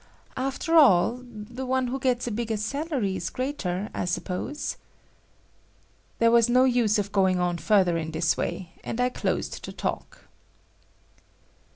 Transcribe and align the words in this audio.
"After 0.35 0.73
all, 0.77 1.21
the 1.23 1.63
one 1.63 1.85
who 1.89 1.99
gets 1.99 2.25
a 2.25 2.31
bigger 2.31 2.57
salary 2.57 3.17
is 3.17 3.29
greater, 3.29 3.87
I 3.93 4.05
suppose?" 4.05 4.77
There 6.17 6.31
was 6.31 6.49
no 6.49 6.63
use 6.63 6.97
of 6.97 7.11
going 7.11 7.39
on 7.39 7.59
further 7.59 7.99
in 7.99 8.09
this 8.09 8.35
way, 8.35 8.71
and 8.83 8.99
I 8.99 9.09
closed 9.09 9.63
the 9.63 9.71
talk. 9.71 10.23